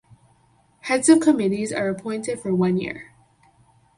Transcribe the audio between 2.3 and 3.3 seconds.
for one year.